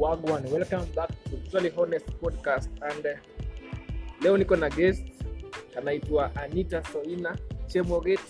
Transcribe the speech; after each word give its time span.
Wagwan, 0.00 0.48
welcome 0.48 0.88
back 0.96 1.10
to 1.28 1.36
Usually 1.44 1.70
Honest 1.76 2.06
podcast 2.24 2.72
and 2.80 3.04
uh, 3.04 3.20
leo 4.22 4.36
niko 4.38 4.56
na 4.56 4.68
guest 4.70 5.02
anaitwa 5.76 6.36
Anita 6.36 6.82
Soina 6.92 7.36
Chemoget 7.66 8.20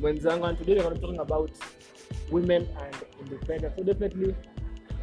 mwenzangu 0.00 0.46
and 0.46 0.58
today 0.58 0.74
we're 0.74 0.98
talking 0.98 1.20
about 1.20 1.50
women 2.32 2.66
and 2.80 2.96
independence. 3.20 3.76
So 3.76 3.84
definitely 3.84 4.34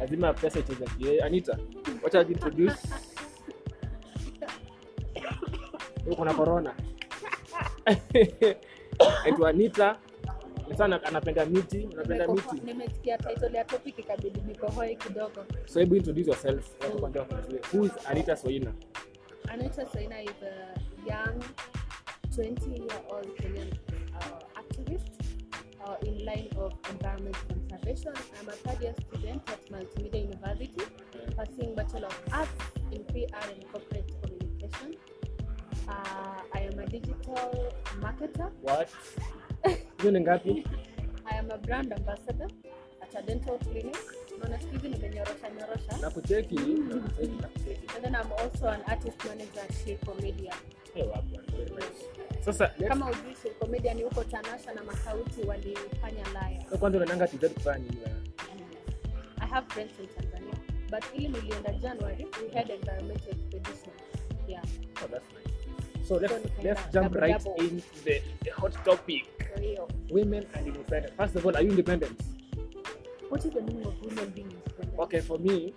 lazima 0.00 0.32
pesa 0.34 0.58
icheze 0.58 0.84
kiee. 0.98 1.20
Anita, 1.20 1.58
wacha 2.02 2.20
introduce. 2.22 2.88
Uko 6.10 6.24
na 6.24 6.34
corona. 6.34 6.74
Aitwa 9.24 9.48
Anita. 9.50 9.96
Sana 10.76 11.02
anapenda 11.04 11.46
miti, 11.46 11.88
anapenda 11.92 12.28
miti. 12.28 12.60
nimesikia 12.64 13.18
title 13.18 13.56
ya 13.56 13.64
topic 13.64 13.98
ikabidi 13.98 14.40
nikohoe 14.40 14.94
kidogo 14.94 15.44
So 15.66 15.80
hebu 15.80 15.96
introduce 15.96 16.26
yourself. 16.30 16.64
Who 17.72 17.84
is 17.84 17.92
Anita 18.08 18.36
Soina? 18.36 18.72
Anita 19.48 19.82
Soina 19.86 20.22
is 20.22 20.42
a 20.42 20.80
young 21.08 21.42
20 22.34 22.70
year 22.70 23.00
old 23.10 23.36
Kenyan 23.36 23.68
uh, 24.14 24.60
activist 24.60 25.10
uh, 25.84 25.96
in 26.08 26.24
line 26.24 26.48
of 26.56 26.72
environment 26.90 27.36
conservation. 27.48 28.12
I'm 28.40 28.48
a 28.48 28.52
third 28.52 28.80
year 28.82 28.94
student 29.08 29.42
at 29.50 29.70
Multimedia 29.70 30.22
University 30.22 30.84
pursuing 31.36 31.74
Bachelor 31.74 32.06
of 32.06 32.20
Arts 32.32 32.50
in 32.92 33.04
PR 33.04 33.50
and 33.50 33.64
Corporate 33.72 34.10
Communication. 34.22 34.94
Uh, 35.88 36.40
I 36.54 36.60
am 36.72 36.78
a 36.78 36.86
digital 36.86 37.72
marketer. 38.00 38.50
What? 38.62 38.88
Hiyo 40.00 40.12
ni 40.12 40.20
ngapi? 40.20 40.64
I 41.24 41.38
am 41.38 41.50
a 41.50 41.58
brand 41.58 41.92
ambassador 41.92 42.48
at 43.02 43.14
a 43.14 43.22
dental 43.22 43.58
clinic. 43.58 43.96
Naona 44.38 44.60
siku 44.60 44.72
hizi 44.72 44.88
nimenyorosha 44.88 45.50
nyorosha. 45.50 45.96
Na 46.00 46.10
kucheki, 46.10 46.54
na 46.54 46.96
kucheki, 46.96 47.36
na 47.42 47.48
kucheki. 47.48 47.86
And 47.96 48.04
then 48.04 48.14
I'm 48.14 48.32
also 48.32 48.68
an 48.68 48.80
artist 48.86 49.24
manager 49.24 49.60
at 49.60 49.70
Shiko 49.72 50.14
Media. 50.22 50.52
Eh, 50.96 51.04
very 51.56 51.70
nice. 51.70 52.44
Sasa 52.44 52.68
Kama 52.88 53.06
ujui 53.10 53.34
Shiko 53.42 53.66
Media 53.66 53.94
ni 53.94 54.02
huko 54.02 54.24
Tanasha 54.24 54.72
na 54.74 54.82
Makauti 54.84 55.42
walifanya 55.46 56.24
laya. 56.34 56.64
so 56.70 56.78
kwanza 56.78 56.98
unaendanga 56.98 57.26
TZ 57.28 57.48
kufanya 57.54 57.78
nini? 57.78 58.00
I 59.40 59.46
have 59.46 59.66
friends 59.74 59.92
in 60.00 60.06
Tanzania. 60.06 60.54
But 60.90 61.04
ili 61.14 61.28
nilienda 61.28 61.72
January, 61.72 62.26
we 62.42 62.58
had 62.58 62.70
environmental 62.72 63.30
expedition. 63.30 63.92
Yeah. 64.48 64.62
Oh, 65.04 65.08
that's 65.08 65.24
nice. 65.34 66.08
So 66.08 66.14
let's, 66.16 66.32
So 66.34 66.40
let's 66.62 66.82
jump 66.92 67.12
double 67.12 67.20
right 67.20 67.44
double. 67.44 67.62
into 67.64 68.04
the, 68.04 68.22
the 68.44 68.50
hot 68.50 68.72
topic. 68.84 69.24
Women 70.10 70.46
and 70.54 70.66
independent. 70.66 71.14
First 71.16 71.36
of 71.36 71.46
all, 71.46 71.56
are 71.56 71.62
you 71.62 71.70
independent? 71.70 72.20
what 73.30 73.44
is 73.44 73.52
the 73.52 73.60
meaning 73.62 73.86
of 73.86 73.94
women 74.02 74.30
being 74.34 74.50
independent? 74.50 74.98
Okay, 74.98 75.20
for 75.20 75.38
me, 75.38 75.72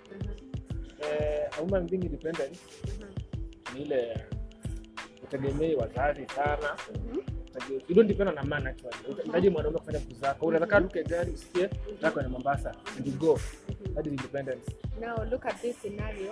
uh, 1.03 1.57
a 1.59 1.63
woman 1.63 1.85
being 1.87 2.03
independent 2.03 2.57
mhm, 2.85 3.13
ni 3.75 3.81
ile 3.81 4.17
utegemei 5.23 5.75
wazazi 5.75 6.25
sana. 6.35 6.77
mhm. 6.95 7.19
You 7.87 7.95
don't 7.95 8.07
depend 8.07 8.29
on 8.29 8.37
a 8.37 8.43
man 8.45 8.67
actually. 8.67 8.97
Unahitaji 9.13 9.49
mwanaume 9.49 9.77
kufanya 9.79 9.99
vitu 9.99 10.15
zako. 10.15 10.45
Unaweza 10.45 10.67
kaa 10.67 10.79
luke 10.79 11.03
gari 11.03 11.31
usikie 11.31 11.69
nataka 11.91 12.11
kwenda 12.11 12.29
Mombasa 12.29 12.75
and 12.97 13.07
you 13.07 13.13
go. 13.13 13.39
That 13.95 14.05
is 14.05 14.11
independence. 14.11 14.71
Now 15.01 15.23
look 15.31 15.45
at 15.45 15.61
this 15.61 15.75
scenario. 15.81 16.31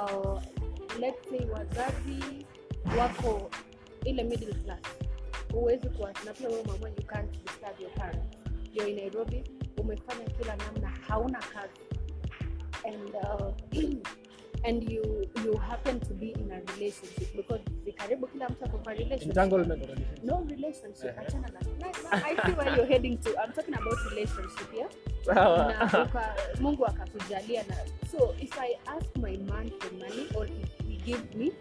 Uh, 0.00 0.40
let's 1.00 1.28
say 1.30 1.40
wazazi 1.52 2.46
wako 2.98 3.50
ile 4.04 4.22
middle 4.24 4.54
class 4.54 4.80
huwezi 5.52 5.88
kuwa 5.88 6.12
na 6.24 6.32
pia 6.32 6.48
wewe 6.48 6.62
mwenyewe 6.62 6.90
you 6.98 7.06
can't 7.06 7.30
disturb 7.30 7.80
your 7.80 7.90
parents. 7.94 8.36
You're 8.72 8.90
in 8.90 8.96
Nairobi 8.96 9.44
umefanya 9.78 10.24
kila 10.24 10.56
namna 10.56 10.88
hauna 11.08 11.38
kazi. 11.38 11.80
And 12.86 13.14
uh, 13.14 13.52
and 14.64 14.90
you 14.90 15.02
you 15.44 15.56
happen 15.56 16.00
to 16.00 16.14
be 16.14 16.26
in 16.32 16.52
a 16.52 16.60
relationship 16.74 17.36
because 17.36 17.60
karibu 17.96 18.26
kila 18.26 18.48
mtu 18.48 18.64
ako 18.64 18.78
kwa 18.78 18.92
relationship. 18.92 19.28
Entanglement 19.28 19.82
no 20.24 20.46
relationship. 20.50 21.04
Uh-huh. 21.04 21.20
achana 21.26 21.48
na 21.48 21.60
na- 21.78 22.10
na- 22.10 22.26
I 22.26 22.36
see 22.46 22.52
where 22.52 22.76
you're 22.76 22.86
heading 22.92 23.16
to. 23.18 23.30
I'm 23.44 23.52
talking 23.52 23.74
about 23.74 23.98
relationship 24.10 24.74
yeah? 24.74 24.88
Na 25.26 26.02
uka, 26.04 26.34
mungu 26.60 26.86
akakujalia 26.86 27.62
na 27.68 27.76
so 28.10 28.34
if 28.40 28.58
i 28.58 28.76
ask 28.86 29.16
my 29.16 29.36
man 29.36 29.70
for 29.80 29.92
money 29.92 30.26
or 30.34 30.46
if 30.46 30.88
he 30.88 30.96
give 30.96 31.34
me 31.34 31.52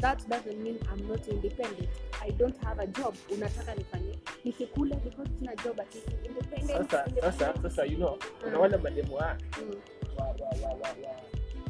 that 0.00 0.28
doesn't 0.28 0.58
mean 0.62 0.78
i'm 0.92 1.08
not 1.08 1.28
independent. 1.28 1.88
I 2.26 2.30
don't 2.30 2.56
have 2.64 2.78
a 2.82 2.86
job. 2.86 3.14
Unataka 3.34 3.74
nifanye 3.74 4.18
nisikule 4.44 4.94
because 5.04 5.30
sina 5.38 5.56
job 5.56 5.80
ati 5.80 5.98
independent, 6.26 6.90
Sasa 6.90 7.04
sasa 7.20 7.54
sasa 7.62 7.84
you 7.84 7.96
know 7.96 8.18
kuna 8.42 8.56
Mm. 8.56 8.60
wale 8.60 8.76
mademu 8.76 9.14
wa 9.14 9.36
Mm, 9.62 9.74
wa 10.18 10.24
wa 10.24 10.32
wa 10.62 10.68
wa 10.68 10.88
wa 10.88 11.14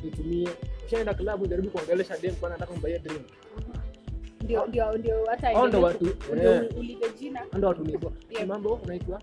nitumie. 0.05 0.49
Ushaenda 0.87 1.15
klabu 1.15 1.47
jaribu 1.47 1.71
kuongelesha 1.71 2.17
dem 2.19 2.35
kwa 2.35 2.49
nataka 2.51 2.73
kumbaia 2.73 2.99
drink. 2.99 3.23
Ndio 4.41 4.67
ndio 4.67 4.93
ndio 4.99 5.25
hata 5.27 5.47
Hao 5.49 5.63
watu- 5.83 6.07
eh. 6.43 6.69
ulive 6.79 7.07
jina. 7.19 7.41
Ndo 7.59 7.69
watu 7.69 7.85
nipo 7.85 8.13
mambo 8.47 8.75
unaitwa? 8.75 9.23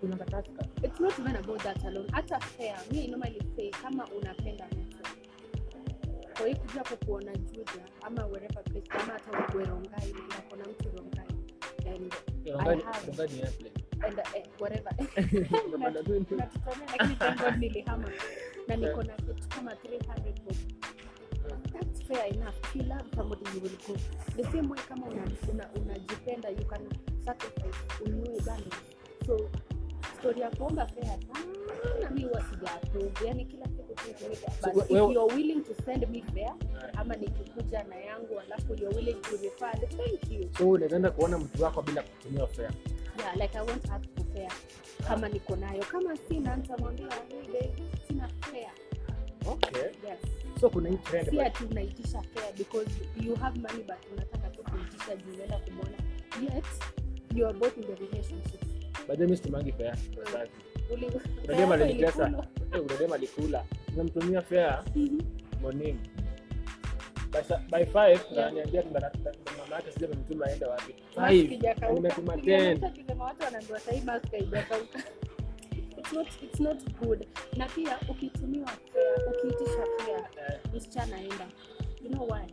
Kuna 0.00 0.16
katasika 0.16 0.64
it's 0.82 1.00
not 1.00 1.18
even 1.18 1.36
about 1.36 1.62
that 1.62 1.84
alone. 1.84 2.08
Hata 2.12 2.40
fair 2.40 2.76
me 2.92 3.06
normally 3.06 3.42
say 3.56 3.70
kama 3.70 4.04
unapenda 4.20 4.66
mtu 4.66 4.79
hiyo 6.44 6.56
kuja 6.58 6.82
kukuona 6.82 7.36
juja 7.36 7.84
ama 8.02 8.26
wherever 8.26 8.64
place 8.64 8.88
kama 8.88 9.12
hata 9.12 9.44
ukue 9.48 9.64
rongai 9.64 10.12
na 10.28 10.40
kuna 10.50 10.64
mtu 10.64 10.88
rongai. 10.96 11.26
And 11.86 12.12
have- 12.82 13.06
and 14.06 14.18
uh, 14.18 14.24
whatever. 14.60 14.92
Lakini 16.98 17.16
thank 17.16 17.38
God 17.40 17.56
nilihama. 17.58 18.10
Na 18.68 18.76
niko 18.76 19.02
na 19.02 19.14
kitu 19.16 19.48
kama 19.48 19.72
300 19.74 20.40
bob 20.44 20.56
that's 21.72 22.02
fair 22.02 22.26
enough. 22.34 22.54
If 22.64 22.76
you 22.76 22.82
love 22.82 23.04
somebody 23.16 23.44
you 23.54 23.60
will 23.62 23.76
go. 23.88 23.96
The 24.36 24.44
same 24.44 24.68
way 24.68 24.80
kama 24.88 25.06
unajipenda 25.06 25.70
una, 25.74 25.82
unajipenda 25.84 26.48
you 26.48 26.64
can 26.66 26.82
sacrifice 27.24 27.78
ununue 28.04 28.40
bundles. 28.40 28.80
So 29.26 29.50
story 30.18 30.40
ya 30.40 30.50
kuomba 30.50 30.86
fea 30.86 31.18
sana 31.32 32.10
mi 32.10 32.22
huwa 32.24 32.42
sija 32.42 32.70
yani 33.26 33.44
kila 33.44 33.64
siku 33.66 33.94
but 34.74 34.84
if 34.84 34.90
you're 34.90 35.34
willing 35.34 35.60
to 35.60 35.74
send 35.84 36.08
me 36.10 36.22
fair 36.34 36.54
ama 36.96 37.16
nikikuja 37.16 37.82
na 37.84 37.96
yangu 37.96 38.40
alafu 38.40 38.74
you're 38.74 38.96
willing 38.96 39.14
to 39.20 39.30
refund 39.30 39.88
thank 39.96 40.32
you. 40.32 40.50
So 40.58 40.68
unaenda 40.70 41.10
kuona 41.10 41.38
mtu 41.38 41.62
wako 41.62 41.82
bila 41.82 42.02
kutumia 42.02 42.46
fare. 42.46 42.70
Yeah 43.18 43.36
like 43.36 43.58
i 43.58 43.60
won't 43.60 43.90
ask 43.90 44.04
for 44.16 44.24
fair 44.34 44.52
kama 45.08 45.28
niko 45.28 45.56
nayo. 45.56 45.84
Kama 45.92 46.16
sina 46.16 46.56
nitamwambia 46.56 47.06
hey 47.52 47.70
sina 48.08 48.28
fair 48.28 48.70
okay. 49.46 49.82
Yes. 49.82 50.18
So 50.60 50.70
kuna 50.70 50.88
hii 50.88 50.96
trend 50.96 51.30
pia 51.30 51.42
but- 51.44 51.46
ati 51.46 51.64
unaitisha 51.64 52.22
because 52.58 52.90
you 53.22 53.34
have 53.36 53.60
money 53.60 53.82
but 53.82 54.12
unataka 54.12 54.48
tu 54.48 54.62
kuitisha 54.62 55.16
juu 55.16 55.32
unaenda 55.34 55.58
kumwona 55.58 55.96
yet 56.54 56.64
you 57.34 57.46
are 57.46 57.58
both 57.58 57.76
in 57.76 57.82
the 57.84 57.94
relationship 57.94 58.62
way, 59.10 59.26
mimi 59.26 59.36
situmangi 59.36 59.72
fare 59.72 59.88
wazazi 60.24 60.50
Uli- 60.92 61.06
unadema 61.44 61.60
yako 61.60 61.72
alinitesa 61.84 62.26
ilikula. 62.28 62.80
Unadema 62.82 63.14
alikula 63.14 63.64
nimemtumia 63.90 64.42
fare 64.42 64.72
morning. 65.62 65.96
By 67.32 67.42
sa- 67.42 67.62
by 67.70 67.84
5 67.84 68.08
Yeah. 68.08 68.46
ananiambia 68.46 68.82
kwamba 68.82 69.00
na- 69.00 69.12
na- 69.24 69.32
mama 69.62 69.76
yake 69.76 69.92
sija 69.92 70.06
amemtuma 70.06 70.46
aende 70.46 70.64
wapi. 70.66 70.94
5 71.16 71.92
nimetuma 71.94 72.36
10 72.36 72.74
mtu 72.74 73.20
watu 73.22 73.44
wanaambiwa 73.44 73.80
sahi 73.80 74.00
mask 74.00 74.30
haijakauka. 74.30 74.98
It's 75.98 76.12
not- 76.12 76.42
it's 76.42 76.60
not 76.60 76.78
good. 77.04 77.26
Na 77.56 77.66
pia 77.68 77.98
ukitumiwa 78.08 78.70
ukiitisha 79.30 79.84
fair 80.04 80.20
Eh, 80.48 80.60
msichana 80.74 81.16
aenda. 81.16 81.46
You 82.02 82.10
know 82.10 82.28
why? 82.30 82.46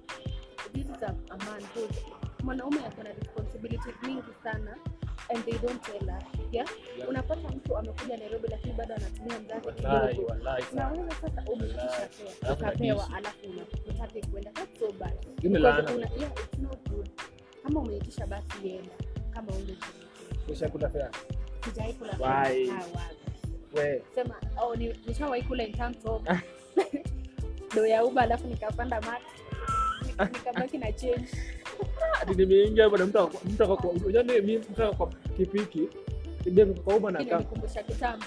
This 0.74 0.86
is 0.86 1.04
a, 1.04 1.14
a 1.30 1.38
man 1.38 1.62
mwanaume 2.44 2.86
ako 2.86 3.04
na 3.04 3.10
responsibilities 3.14 3.96
mingi 4.04 4.34
sana 4.44 4.78
and 5.30 5.46
they 5.46 5.58
don't 5.60 5.82
tell 5.84 6.10
us 6.10 6.24
yeah? 6.52 6.68
Yeah. 6.98 7.10
unapata 7.10 7.50
mtu 7.50 7.78
amekuja 7.78 8.18
nairobi 8.18 8.48
lakini 8.52 8.74
bado 8.74 8.96
anatumia 8.96 9.40
mzazi 9.40 9.72
kidogo 9.76 10.34
na 10.74 10.88
wewe 10.92 11.12
sasa 11.22 11.44
umeitisha 11.52 12.10
Wallahi. 12.50 12.64
ukapewa 12.64 13.10
alafu 13.18 13.38
una- 13.50 13.64
hutaki 14.04 14.28
kuenda 14.28 14.52
that's 14.52 14.80
so 14.80 14.92
bad 14.92 15.14
Hii 15.42 15.48
ni 15.48 15.50
Because 15.50 15.62
laana 15.64 15.92
una- 15.96 16.08
bwana. 16.08 16.22
yeah, 16.22 16.32
it's 16.44 16.60
not 16.60 16.90
good 16.90 17.10
kama 17.64 17.80
umeitisha 17.80 18.28
basi 18.28 18.70
enda 18.70 18.94
kama 19.32 19.52
ule 19.54 19.78
Ushakula 20.50 20.90
fare 20.90 21.08
sijawai 21.66 21.94
kula 21.94 22.12
Why? 22.12 22.68
fare. 22.68 22.84
Wapi. 22.96 23.16
we 23.76 24.02
sema 24.16 24.36
oh, 24.62 24.76
nishawahi 24.76 25.44
kula 25.44 25.64
in 25.64 25.74
terms 25.74 26.06
of 26.06 26.22
do 27.76 27.86
ya 27.88 28.06
uba 28.06 28.22
alafu 28.22 28.48
nikapanda 28.48 29.02
mat 29.02 29.22
nikabaki 30.34 30.78
na 30.78 30.92
change 30.92 31.28
nimeingia 32.36 32.90
bwana, 32.90 33.06
mtu 33.06 33.30
mtu 33.46 33.64
ako 33.64 33.78
kwa 33.78 33.90
unajua 33.90 34.24
mimi 34.24 34.58
mtu 34.58 34.84
ako 34.84 35.10
kipiki 35.38 35.90
ndio 36.46 36.66
kwa 36.66 36.96
uma 36.96 37.12
na 37.12 37.22
inanikumbusha 37.22 37.84
kitambo 37.84 38.26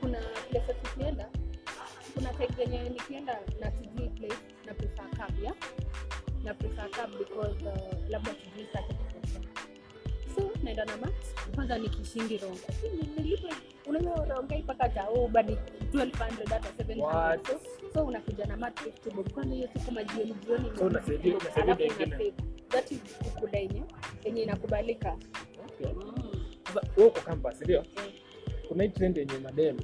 kuna 0.00 0.18
places 0.50 0.76
tukienda, 0.82 1.28
kuna 2.14 2.32
time 2.32 2.48
zenye 2.56 2.88
nikienda 2.88 3.38
na 3.60 3.70
sijui 3.72 4.08
place 4.08 4.36
na 4.66 4.74
prefer 4.74 5.10
cab 5.16 5.42
ya. 5.44 5.54
Na 6.44 6.54
prefer 6.54 6.90
cab 6.90 7.10
because 7.18 7.64
uh, 7.64 8.08
labda 8.10 8.30
sijui 8.30 8.66
sitaki 8.66 8.94
so 10.36 10.50
naenda 10.62 10.84
na 10.84 10.96
mat 10.96 11.12
kwanza 11.54 11.78
nikishindi 11.78 12.38
ronga 12.38 12.60
nilipe 13.16 13.48
unajua 13.86 14.14
unaongea 14.22 14.58
mpaka 14.58 14.88
tao 14.88 15.30
ni 15.46 15.56
1200 15.92 16.48
hata 16.48 16.82
700 16.84 17.38
so, 17.46 17.60
so 17.94 18.04
unakuja 18.04 18.46
na 18.46 18.56
mat 18.56 18.80
50 19.06 19.14
bob 19.14 19.30
kwanza 19.32 19.54
hiyo 19.54 19.68
siku 19.72 19.92
majioni 19.92 20.34
jioni 20.46 20.70
So 20.78 20.84
unasaidia- 20.84 21.36
unasaidia 21.36 21.62
alafu 21.62 21.82
wengine. 21.82 22.32
That 22.70 22.90
is 22.92 22.98
kukula 23.18 23.58
yenye 23.58 23.82
yenye 24.24 24.42
inakubalika 24.42 25.16
Okay. 25.66 25.94
Sasa 26.66 26.80
wewe 26.96 27.08
uko 27.08 27.20
campus 27.20 27.60
ndio? 27.60 27.84
Kuna 28.68 28.82
hii 28.84 28.88
trend 28.90 29.16
yenye 29.16 29.38
madem 29.38 29.78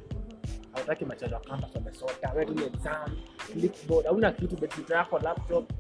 hawataki 0.73 1.05
machazo 1.05 1.35
ya 1.35 1.41
campus 1.41 1.75
wamesota, 1.75 2.33
wewe 2.33 2.51
ni 2.55 2.65
exam, 2.65 3.17
clipboard, 3.53 4.07
hauna 4.07 4.33
kitu 4.33 4.57
betri 4.57 4.85
yako 4.95 5.19
laptop. 5.19 5.71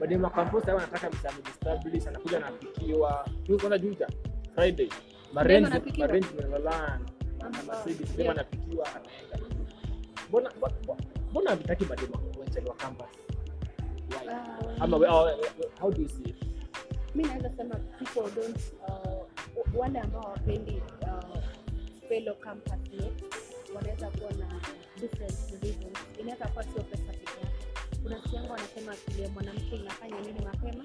Madem 0.00 0.24
wa 0.24 0.30
campus 0.30 0.64
hao 0.64 0.76
wanataka 0.76 1.10
msamihi 1.10 1.42
establish, 1.50 2.06
anakuja 2.06 2.36
anapikiwa. 2.36 3.28
Tu 3.46 3.56
kwanza 3.58 3.78
juja 3.78 4.08
Friday. 4.54 4.88
Marenzi, 5.32 5.70
marenzi 5.98 6.28
Melalan. 6.34 7.00
Na 7.38 7.62
Mercedes 7.62 8.16
dem 8.16 8.30
anapikiwa 8.30 8.86
anaenda. 8.94 9.38
Mbona 10.28 10.50
mbona- 10.56 10.74
mbona 11.30 11.56
madem 11.88 12.10
wa 12.68 12.74
campus? 12.74 13.06
Ah, 14.16 14.84
Ama 14.84 14.96
how, 15.80 15.90
do 15.90 16.02
you 16.02 16.08
see 16.08 16.30
it? 16.30 16.36
mi 17.14 17.24
naweza 17.24 17.50
sema 17.56 17.74
people 17.74 18.30
don't 18.40 18.58
uh, 18.88 19.26
wale 19.80 19.98
ambao 20.00 20.22
hawapendi 20.22 20.82
uh, 21.02 21.38
fellow 22.08 22.34
campus 22.34 22.72
mates 22.72 23.22
wanaweza 23.74 24.10
kuwa 24.10 24.32
na 24.32 24.60
different 25.00 25.62
reasons. 25.62 25.98
Inaweza 26.20 26.46
kuwa 26.48 26.64
sio 26.64 26.82
pesa 26.82 27.02
pekee 27.12 27.40
yake. 27.40 27.66
Kuna 28.02 28.22
siku 28.22 28.52
wanasema 28.52 28.92
akili 28.92 29.22
ya 29.22 29.28
mwanamke 29.28 29.76
inafanya 29.76 30.20
nini 30.20 30.40
mapema. 30.44 30.84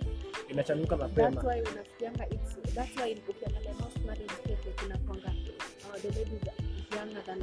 Inachanuka 0.50 0.98
that's 0.98 1.44
why 1.44 1.62
unasikianga 1.62 2.30
it's 2.30 2.74
that's 2.76 2.98
why 2.98 3.18
ukiangalia 3.30 3.74
most 3.74 3.98
marriage 4.06 4.34
cases 4.44 4.84
inakwanga 4.86 5.28
uh, 5.28 6.02
the 6.02 6.08
are 6.08 6.54
younger 6.98 7.24
than 7.26 7.40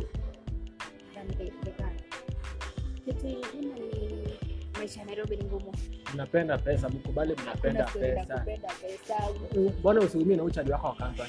than 1.15 1.27
the, 1.29 1.44
the 1.65 1.71
guy. 1.71 1.97
Kitu 3.05 3.27
ingine 3.29 3.81
ni 3.81 4.09
maisha 4.81 5.00
ya 5.00 5.06
Nairobi 5.06 5.37
ni 5.37 5.44
ngumu. 5.44 5.73
Mnapenda 6.15 6.59
pesa, 6.59 6.88
mkubali 6.88 7.37
mnapenda 7.43 7.85
pesa. 7.85 8.35
Mbona 9.79 10.00
usiumie 10.00 10.37
na 10.37 10.43
uchali 10.43 10.73
wako 10.73 10.87
wa 10.87 10.94
campus? 10.94 11.29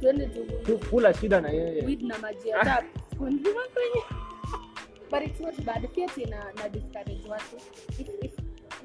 twende 0.00 0.26
tu. 0.26 0.78
Kula 0.90 1.14
shida 1.14 1.40
na 1.40 1.48
yeye. 1.50 1.82
weed 1.84 2.02
na 2.02 2.18
maji 2.18 2.48
ya 2.48 2.64
tap. 2.64 2.84
Kunzima 3.18 3.60
kwenye 3.74 4.02
but 5.10 5.22
it's 5.22 5.40
not 5.40 5.60
bad. 5.64 5.88
Pia 5.94 6.06
tina 6.08 6.44
na 6.56 6.68
discourage 6.68 7.28
watu. 7.28 7.56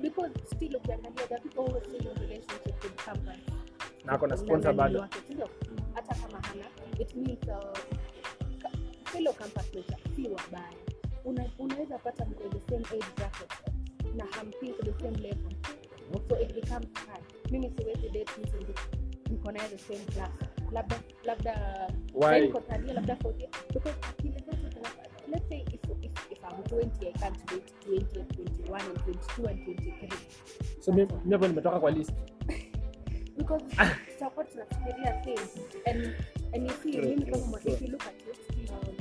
Because 0.01 0.31
still 0.55 0.75
ukiangalia 0.75 1.27
the 1.29 1.37
people 1.41 1.63
who 1.65 1.77
are 1.77 1.85
still 1.85 2.07
in 2.11 2.21
relationship 2.21 2.83
with 2.83 2.95
campus. 3.05 3.39
Na 4.05 4.13
ako 4.13 4.27
na 4.27 4.37
sponsor 4.37 4.73
bado. 4.73 5.07
hata 5.95 6.15
kama 6.15 6.41
hana 6.47 6.65
it 6.99 7.15
means 7.15 7.47
uh, 7.47 7.77
fellow 9.05 9.33
campus 9.33 9.73
mates 9.75 10.15
si 10.15 10.27
wabaya. 10.27 10.77
Una- 11.25 11.49
unaweza 11.59 11.97
pata 11.97 12.25
mko 12.25 12.43
the 12.49 12.59
same 12.71 12.85
age 12.91 13.05
bracket 13.15 13.72
same 15.03 15.17
level 15.27 15.51
so 16.29 16.35
it 16.39 16.53
becomes 16.53 16.87
hard 17.07 17.23
mimi 17.51 17.71
siwezi 17.77 18.09
date 18.09 18.31
mtu 18.41 18.73
niko 19.31 19.51
naye 19.51 19.69
the 19.69 19.77
same 19.77 20.05
class 20.05 20.31
labda 20.71 20.99
labda 21.23 21.53
Why? 22.13 22.53
labda 22.93 23.15
fourth 23.15 23.39
year. 23.39 23.49
because 23.73 23.95
akili 24.09 24.33
zetu 24.33 24.79
let's 25.27 25.49
say 25.49 25.59
if, 25.73 25.83
if, 26.01 26.31
if 26.31 26.39
I'm 26.43 26.63
20 26.63 27.07
I 27.07 27.11
can't 27.11 27.45
date 27.49 27.73
20 27.85 28.19
and 28.19 28.29
21 28.67 28.81
and 28.81 28.97
22 28.99 29.47
and 29.47 29.59
23 29.65 30.09
So 30.79 30.91
mimi 30.91 31.07
hapo 31.31 31.47
nimetoka 31.47 31.79
kwa 31.79 31.91
list. 31.91 32.13
because 33.37 33.63
tutakuwa 34.13 34.45
tunafikiria 34.45 35.23
same 35.23 35.65
and 35.85 36.13
and 36.53 36.63
you 36.63 36.73
see 36.83 36.97
mimi 37.01 37.25
kama 37.25 37.37
mwanamke 37.45 37.71
if 37.73 37.81
you 37.81 37.87
look 37.87 38.07
at 38.07 38.21
it 38.21 38.69
um, 38.71 38.95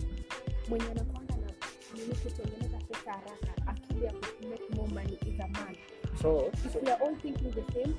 mwenye 0.68 0.84
anakwanga 0.90 1.36
na 1.36 1.52
mimi 1.94 2.14
kutengeneza 2.14 2.78
pesa 2.78 3.12
haraka 3.12 3.66
akili 3.66 4.04
ya 4.04 4.12
make 4.12 4.74
more 4.76 4.94
money 4.94 5.12
is 5.26 5.40
a 5.40 5.48
man 5.48 5.76
So 6.20 6.50
if 6.52 6.72
so 6.72 6.78
we 6.80 6.90
are 6.90 6.98
all 7.02 7.14
thinking 7.22 7.50
the 7.50 7.64
same 7.72 7.94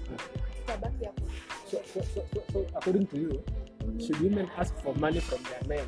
tutabaki 0.66 1.06
hapo 1.06 1.22
so, 1.72 1.78
so, 1.94 2.02
so, 2.14 2.22
so, 2.34 2.44
so 2.54 2.66
according 2.76 3.08
to 3.08 3.18
you, 3.18 3.44
should 4.00 4.20
women 4.22 4.50
ask 4.58 4.76
for 4.84 4.96
money 4.96 5.20
from 5.20 5.44
their 5.44 5.64
men? 5.68 5.88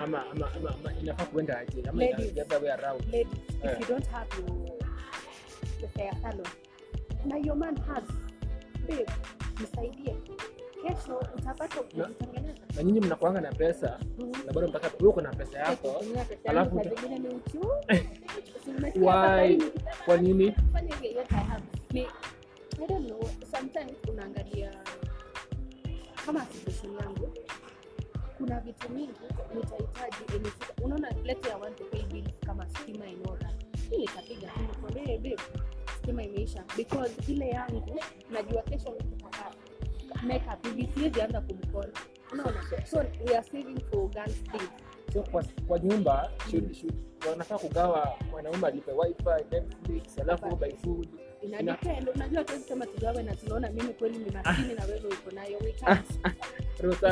Ama 0.00 0.24
ama 0.30 0.46
ama, 0.56 0.70
ama 0.74 0.92
inafaa 1.02 1.24
kuenda 1.26 1.58
aje? 1.58 1.82
Ama 1.88 2.02
Ladies. 2.04 2.32
the 2.34 2.40
other 2.42 2.60
way 2.62 2.70
around. 2.70 3.00
ladies 3.12 3.38
Yeah. 3.64 3.72
if 3.72 3.80
you 3.80 3.86
don't 3.86 4.06
have 4.06 4.28
your 4.38 4.74
pesa 5.80 6.02
ya 6.04 6.12
salon 6.22 6.46
na 7.24 7.36
your 7.36 7.56
man 7.56 7.76
has 7.76 8.04
babe 8.86 9.06
msaidie 9.62 10.16
kesho 10.82 11.18
utapata 11.36 11.80
ukitengeneza 11.80 12.62
Na 12.76 12.82
nyinyi 12.82 13.00
mnakuanga 13.00 13.40
na 13.40 13.52
pesa 13.52 13.98
na 14.46 14.52
bado 14.52 14.68
mtaka 14.68 14.90
wewe 15.00 15.08
uko 15.10 15.20
na 15.20 15.30
pesa 15.34 15.58
yako. 15.58 16.02
Alafu 16.44 16.82
zingine 16.82 17.18
ni 17.18 17.28
uchumi. 17.28 17.64
Why? 19.00 19.62
Kwa 20.04 20.16
nini? 20.16 20.54
I 22.82 22.86
don't 22.86 23.06
know, 23.06 23.30
sometimes 23.50 23.92
unaangalia 24.08 24.72
kama 26.26 26.46
situation 26.46 26.94
yangu 27.00 27.28
kuna 28.38 28.60
vitu 28.60 28.88
mingi 28.88 29.12
nitahitaji 29.54 30.48
sita- 30.48 30.84
unaona 30.84 31.10
let's 31.24 31.42
say 31.46 31.54
want 31.60 31.76
to 31.78 31.84
pay 31.84 32.02
bills 32.02 32.30
kama 32.46 32.68
stima 32.68 33.06
inora 33.06 33.50
hii 33.90 33.96
nitapiga 33.98 34.50
simu 34.54 34.94
babe 34.94 35.36
stima 35.98 36.22
imeisha. 36.22 36.64
Because 36.76 37.32
ile 37.32 37.48
yangu 37.48 38.00
najua 38.30 38.62
kesho 38.62 38.94
makeup. 40.22 40.64
Hivi 40.66 40.88
siwezi 40.94 41.22
anza 41.22 41.40
kumkona 41.40 41.92
unaona? 42.32 42.60
So 42.90 42.98
we 42.98 43.36
are 43.36 43.46
saving 43.50 43.80
for 43.90 44.10
girls 44.10 44.42
things 44.42 44.70
So 45.12 45.22
kwa, 45.22 45.44
kwa 45.68 45.78
nyumba 45.78 46.30
should, 46.50 46.74
should, 46.74 46.94
wanafaa 47.30 47.58
kugawa 47.58 48.18
mwanaume 48.30 48.66
alipe 48.68 48.92
wifi, 48.92 49.44
Netflix, 49.50 50.18
alafu 50.18 50.56
by 50.56 50.70
food. 50.70 51.08
ina 51.42 51.60
Ina- 51.60 51.78
unajua 52.14 52.44
tuwezi 52.44 52.64
sema 52.64 52.86
tugawe 52.86 53.22
na 53.22 53.34
tunaona 53.36 53.70
mimi 53.70 53.92
kweli 53.94 54.18
ni 54.18 54.30
maskini 54.30 54.74
na 54.74 54.84
wewe 54.84 55.00
uko 55.06 55.30
nayo. 55.34 55.58
We 55.58 55.72
can't. 55.72 56.06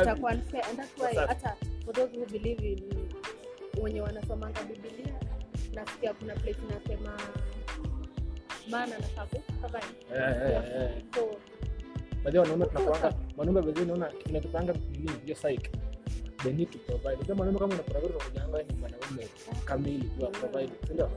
Itakuwa 0.01 0.31
unfair. 0.31 0.65
And 0.69 0.77
that's 0.77 0.97
why 1.01 1.15
hata 1.27 1.55
for 1.85 1.93
those 1.93 2.17
who 2.17 2.25
believe 2.25 2.67
in 2.71 2.83
wenye 3.81 4.01
wanasomanga 4.01 4.63
biblia 4.63 5.13
nasikia 5.73 6.13
kuna 6.13 6.35
place 6.35 6.59
inasema 6.69 7.17
maana 8.69 8.97
nafaa 8.97 9.25
kukavai 9.25 9.83
so 11.15 11.29
Baadhi 12.23 12.37
ya 12.37 12.41
wanaume 12.41 12.65
tunakuanga 12.65 13.13
wanaume 13.37 13.61
baadhi 13.61 13.85
naona 13.85 14.05
kinatupanga 14.07 14.73
nini 14.73 15.11
hiyo 15.25 15.35
psyche. 15.35 15.71
They 16.43 16.53
need 16.53 16.71
to 16.71 16.77
provide. 16.79 17.25
kama 17.27 17.45
kama 17.45 17.65
una 17.65 17.77
provide 17.83 18.13
ni 18.69 18.75
mwanaume 18.79 19.27
kamili 19.65 20.09
tu 20.19 20.27
provide. 20.27 20.71
Ndio. 20.93 21.09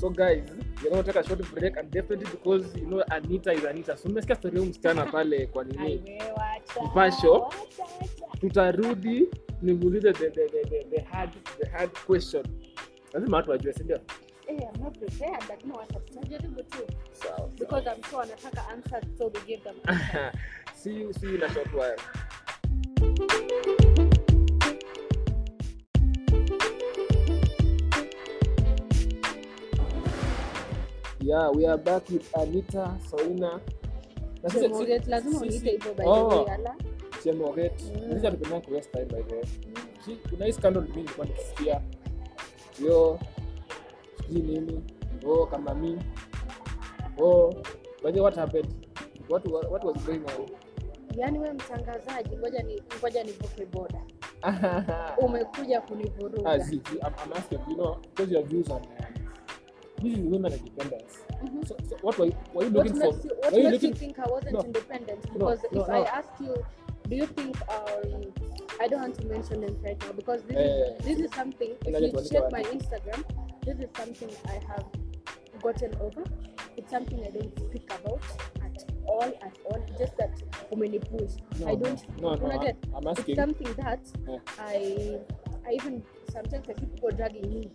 So 0.00 0.08
guys, 0.10 0.42
we're 0.82 0.90
going 0.90 1.04
to 1.04 1.12
take 1.12 1.16
a 1.16 1.22
short 1.28 1.42
break 1.52 1.76
and 1.76 1.90
definitely 1.90 2.24
because 2.30 2.64
you 2.74 2.86
know 2.86 3.02
Anita 3.10 3.52
is 3.52 3.64
Anita. 3.64 3.96
So 3.96 4.08
mmesikia 4.08 4.36
story 4.36 4.58
ya 4.60 4.64
msichana 4.66 5.06
pale 5.06 5.46
kwa 5.46 5.64
nini? 5.64 6.22
Mpasho. 6.84 7.52
Tutarudi 8.40 9.28
nimuulize 9.62 10.12
the 10.12 10.30
the 10.30 10.46
the 10.48 10.64
the, 10.70 10.84
the 10.84 11.00
hard 11.00 11.30
the 11.58 11.68
hard 11.70 11.90
question. 12.06 12.44
Lazima 13.12 13.36
watu 13.36 13.50
wajue, 13.50 13.72
si 13.72 13.84
ndio? 13.84 13.96
Eh, 14.46 14.58
I'm 14.74 14.82
not 14.82 14.98
prepared 14.98 15.42
lakini 15.48 15.72
wacha 15.72 16.00
tutajaribu 16.00 16.62
tu 16.62 16.78
Sawa. 17.12 17.48
because 17.58 17.86
I'm 17.90 18.02
sure 18.02 18.16
wanataka 18.18 18.68
answers 18.68 19.04
so 19.18 19.26
we 19.26 19.40
give 19.46 19.62
them 19.62 19.74
answers. 19.86 20.34
see 20.82 20.94
you 21.00 21.12
see 21.12 21.26
you 21.26 21.34
in 21.34 21.42
a 21.42 21.48
short 21.54 21.72
while. 21.74 21.96
Yeah, 31.20 31.50
we 31.50 31.66
are 31.66 31.76
back 31.76 32.08
with 32.08 32.24
Anita 32.36 32.96
Soina. 33.10 33.60
Oh. 36.06 36.46
Mm. 37.94 38.20
Kuna 40.30 40.44
hii 40.46 40.52
scandal 40.52 40.82
mimi 40.82 40.96
nilikuwa 40.96 41.26
nikisikia. 41.26 41.80
Yo 42.84 43.18
sijui 44.26 44.42
nini. 44.42 44.82
Oh 45.26 45.46
kama 45.46 45.74
mimi. 45.74 46.02
Oh, 47.18 47.54
by 48.02 48.20
what 48.20 48.36
happened? 48.36 48.68
What 49.28 49.46
wa- 49.46 49.68
what 49.68 49.84
was 49.84 50.04
going 50.04 50.20
on? 50.38 50.48
yaani 51.16 51.38
we 51.38 51.52
mtangazaji 51.52 52.36
ngoja 52.36 52.62
ni 52.62 52.82
ngoja 53.00 53.24
nivuke 53.24 53.66
boda 53.66 54.00
umekuja 55.26 55.80
kunivuruga 55.80 56.50
Ah, 56.50 56.60
see, 56.60 56.80
see, 56.90 56.98
I'm, 56.98 57.14
I'm 57.24 57.32
asking, 57.32 57.58
you 57.68 57.74
know, 57.74 57.96
because 58.00 58.32
your 58.34 58.44
views 58.44 58.70
on 58.70 58.80
uh, 58.82 59.09
this 60.02 60.12
is 60.18 60.18
women 60.18 60.52
independence. 60.52 61.18
Mhm. 61.44 61.66
So, 61.68 61.76
so 61.88 61.96
what 62.02 62.18
were 62.18 62.26
you, 62.26 62.36
were 62.54 62.64
you 62.64 62.70
what 62.70 62.86
looking 62.86 63.00
for? 63.00 63.12
makes 63.12 63.24
you, 63.24 63.30
what 63.38 63.52
were 63.52 63.58
you 63.58 63.70
makes 63.70 63.82
you 63.82 63.88
looking? 63.90 64.14
think 64.14 64.18
I 64.18 64.26
wasn't 64.30 64.52
No. 64.52 64.60
independent? 64.60 65.22
Because 65.32 65.60
no, 65.72 65.82
if 65.82 65.88
no. 65.88 65.94
I 65.94 66.00
ask 66.04 66.28
you, 66.40 66.54
do 67.08 67.16
you 67.16 67.26
think 67.26 67.56
um, 67.68 68.32
I 68.80 68.88
don't 68.88 69.00
want 69.00 69.14
to 69.20 69.26
mention 69.26 69.60
them 69.60 69.76
right 69.82 70.00
now 70.00 70.12
because 70.12 70.42
this 70.44 70.56
is 70.56 71.04
this 71.04 71.18
is 71.18 71.30
something. 71.34 71.72
If 71.84 72.14
you 72.14 72.28
check 72.30 72.50
my 72.52 72.62
Instagram, 72.62 73.24
this 73.64 73.78
is 73.78 73.88
something 73.96 74.30
I 74.48 74.60
have 74.68 74.84
gotten 75.62 75.94
over. 76.00 76.24
It's 76.76 76.90
something 76.90 77.20
I 77.24 77.30
don't 77.30 77.58
speak 77.58 77.90
about 77.92 78.22
at 78.64 78.84
all, 79.06 79.22
at 79.42 79.58
all. 79.66 79.84
Just 79.98 80.16
that 80.18 80.32
umeni 80.72 81.00
push. 81.10 81.32
No, 81.60 81.68
I 81.68 81.74
don't. 81.74 82.20
no, 82.20 82.34
no, 82.34 82.46
no, 82.48 82.58
get? 82.58 82.76
I'm 82.96 83.06
asking. 83.06 83.24
It's 83.34 83.40
something 83.40 83.74
that 83.84 84.00
Yeah. 84.28 84.38
I 84.58 85.18
I 85.66 85.72
even 85.74 86.02
sometimes 86.32 86.66
I 86.68 86.74
see 86.80 86.86
people 86.86 87.10
dragging 87.10 87.48
me 87.52 87.70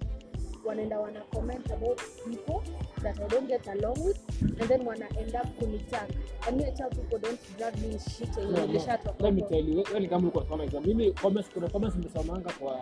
wanaenda 0.66 1.00
wana 1.00 1.22
comment 1.22 1.72
about 1.72 2.02
people 2.26 2.72
that 3.02 3.20
I 3.20 3.28
don't 3.28 3.48
get 3.48 3.68
along 3.68 3.98
with 4.06 4.18
and 4.62 4.70
then 4.70 4.88
wana 4.88 5.06
end 5.20 5.36
up 5.36 5.48
kunitag 5.60 6.10
and 6.48 6.58
me 6.58 6.66
I 6.66 6.72
tell 6.72 6.90
people 6.90 7.20
don't 7.20 7.40
drag 7.58 7.76
me 7.82 7.88
in 7.92 8.00
shit 8.00 8.38
yenye 8.38 8.52
No, 8.52 8.58
no. 8.58 8.66
nilishatoka 8.68 9.24
Let 9.24 9.34
me 9.34 9.42
tell 9.42 9.70
you, 9.70 9.84
wewe 9.84 10.00
ni 10.00 10.08
kama 10.08 10.22
ulikuwa 10.22 10.46
kama 10.46 10.64
exam. 10.64 10.84
Mimi 10.86 11.12
comments 11.12 11.50
kuna 11.54 11.70
comments 11.70 11.96
nimesomanga 11.96 12.52
kwa 12.60 12.78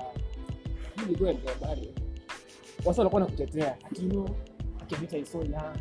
hii 0.95 1.01
ilikuwa 1.05 1.29
ya 1.31 1.37
habari. 1.59 1.93
Wasa 2.85 3.01
walikuwa 3.01 3.21
nakutetea. 3.21 3.77
atino 3.91 4.29
akivita 4.81 5.17
iso 5.17 5.41
ya 5.43 5.75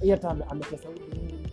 yeye 0.00 0.12
hata 0.14 0.30
ame- 0.30 0.44
ametesa 0.48 0.88
huyu. 0.88 1.00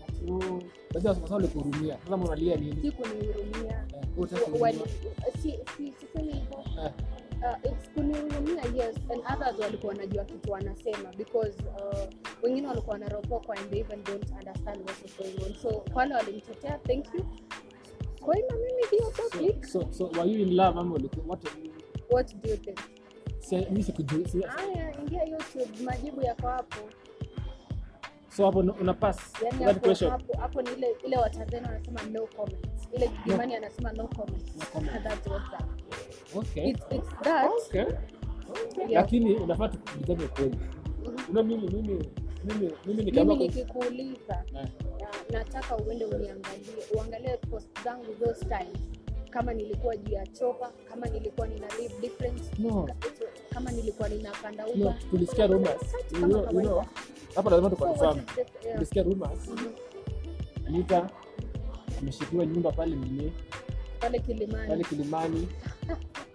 Ati 0.08 0.32
oh, 0.32 0.62
basi 0.94 1.08
wasa 1.08 1.36
walikuhurumia. 1.36 1.98
Sasa 2.04 2.18
mnalia 2.18 2.56
nini? 2.56 2.82
si 2.82 2.92
kunihurumia 2.92 3.72
Eh, 3.94 4.04
wewe 4.18 4.18
utaki 4.18 4.52
Wa- 4.52 4.60
wali- 4.60 4.78
kuhurumia. 4.78 5.32
si 5.42 5.52
si 5.78 5.94
sisemi 6.00 6.34
hivyo 6.34 6.64
Eh. 6.84 6.92
Uh, 7.42 7.72
it's 7.72 7.90
kunihurumia 7.94 8.64
yes 8.76 8.96
and 9.12 9.22
others 9.36 9.60
walikuwa 9.60 9.94
wanajua 9.94 10.26
kitu 10.26 10.52
wanasema 10.52 11.10
because 11.18 11.64
uh, 11.64 12.10
wengine 12.44 12.68
walikuwa 12.68 12.94
wanaropokwa 12.94 13.56
and 13.56 13.70
they 13.70 13.80
even 13.80 14.04
don't 14.04 14.32
understand 14.32 14.82
what 14.90 15.06
is 15.06 15.18
going 15.18 15.46
on 15.46 15.54
so 15.54 15.84
wale 15.94 16.16
walimtetea 16.16 16.78
thank 16.78 17.06
you 17.14 17.26
kwa 18.20 18.36
hiyo 18.36 18.48
mimi 18.52 18.84
hiyo 18.92 19.12
topic 19.12 19.66
So, 19.66 19.82
so, 19.82 19.92
so 19.94 20.06
were 20.20 20.32
you 20.32 20.40
in 20.40 20.56
love 20.56 20.80
ama 20.80 20.94
what? 21.28 21.46
what 22.10 22.36
do 22.44 22.50
you 22.50 22.58
think 22.58 22.80
mimi 23.70 23.84
sikujui. 23.84 24.26
si- 24.28 24.42
haya 24.42 25.00
ingia 25.02 25.24
youtube 25.24 25.84
majibu 25.84 26.22
yako 26.22 26.48
hapo 26.48 26.78
So 28.36 28.46
hapo 28.46 28.60
una- 28.60 28.94
pass 28.94 29.34
yani 29.44 29.58
that 29.60 29.68
hapo 29.68 29.80
question. 29.80 30.12
hapo 30.12 30.38
hapo 30.38 30.62
ni 30.62 30.72
ile 30.72 30.96
ile 31.06 31.18
watanzania 31.18 31.68
wanasema 31.70 32.02
no 32.04 32.28
comments 32.28 32.88
ile 32.94 33.12
kimani 33.24 33.56
anasema 33.56 33.92
no 33.94 34.08
comments 34.08 34.56
No 34.56 34.66
comments. 34.74 35.04
that's 35.04 35.28
what's 35.28 35.52
that 35.52 35.77
Okay. 36.38 36.70
it's 36.70 36.86
it's 36.92 37.10
that 37.24 37.52
Okay. 37.70 37.86
yeah. 38.78 38.90
Lakini 38.92 39.36
unafaa 39.36 39.68
tukubizane 39.68 40.24
ukweli. 40.26 40.58
Una 41.30 41.44
mimi 41.44 41.68
mimi 41.70 42.10
mimi 42.46 42.72
mimi 42.86 43.04
ni 43.04 43.12
kama 43.12 43.36
nikikuuliza 43.36 44.44
Eh. 44.56 44.68
na- 45.32 45.40
nataka 45.40 45.78
uende 45.78 46.06
uniangalie 46.06 46.84
uangalie 46.98 47.38
post 47.38 47.84
zangu 47.84 48.14
those 48.26 48.46
times 48.46 48.78
kama 49.30 49.54
nilikuwa 49.54 49.98
juu 49.98 50.14
ya 50.14 50.28
chopa 50.28 50.72
kama 50.90 51.08
nilikuwa 51.08 51.48
nina 51.48 51.68
live 51.82 51.94
different 52.02 52.60
No. 52.60 52.90
kama 53.54 53.72
nilikuwa 53.72 54.10
ninapanda 54.10 54.66
No, 54.76 54.94
tulisikia 55.10 55.48
rumors. 55.48 55.82
You 56.14 56.20
know, 56.28 56.44
you 56.54 56.62
know, 56.62 56.84
hapa 57.36 57.50
lazima 57.50 57.70
tukonfirm. 57.70 58.20
Tulisikia 58.74 59.04
rumors. 59.04 59.48
Mhm. 59.48 59.68
Anita 60.68 61.10
ameshikiwa 62.00 62.46
nyumba 62.46 62.72
pale 62.72 62.96
nini 62.96 63.34
pale 64.00 64.20
kilimani 64.20 64.68
pale 64.68 64.84
Kilimani. 64.84 65.48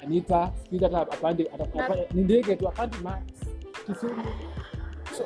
Anita 0.02 0.52
hata 0.80 1.00
apande 1.00 1.50
ni 2.14 2.22
ndege 2.22 2.56
tu 2.56 2.68
apande 2.68 2.96
ma 3.02 3.18
Kisumu. 3.86 4.24
So 5.18 5.24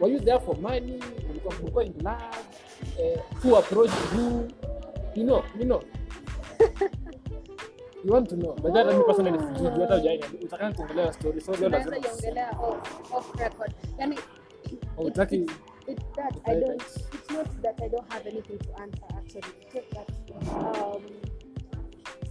were 0.00 0.12
you 0.12 0.20
there 0.20 0.40
for 0.40 0.56
money? 0.58 1.02
Ulikuwa 1.30 1.54
ulikuwa 1.62 1.84
in 1.84 1.94
love? 2.02 2.38
Eh, 2.98 3.18
who 3.42 3.56
approached 3.56 3.94
you? 4.16 4.48
You 5.14 5.24
know, 5.24 5.44
you 5.58 5.64
know. 5.64 5.82
You 8.04 8.12
want 8.12 8.28
to 8.28 8.36
know. 8.36 8.54
But 8.54 8.74
that 8.74 8.86
me 8.86 9.02
personally 9.04 9.38
sijui 9.38 9.80
hata 9.80 9.94
hujai 9.94 10.20
utakana 10.42 10.74
kuongelea 10.74 11.12
story. 11.12 11.40
So 11.40 11.52
leo 11.56 11.68
lazima 11.68 11.96
iongelea 11.98 12.50
off, 12.50 13.12
off 13.14 13.34
record 13.40 13.72
yani 13.98 14.18
Hautaki- 14.96 15.36
it's, 15.42 15.52
it's 15.86 16.04
that 16.16 16.34
I 16.44 16.60
don't 16.60 16.82
it's 16.82 17.30
not 17.30 17.62
that 17.62 17.80
I 17.82 17.88
don't 17.88 18.12
have 18.12 18.28
anything 18.28 18.58
to 18.58 18.82
answer 18.82 19.06
actually 19.18 19.54
it's 19.60 19.74
just 19.74 19.90
that 19.94 20.08
um 20.54 21.02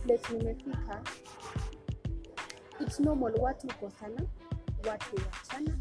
place 0.06 0.34
nimefika 0.38 1.02
it's 2.80 3.00
normal 3.00 3.34
watu 3.40 3.68
kukosana 3.68 4.22
watu 4.90 5.16
wachana 5.16 5.78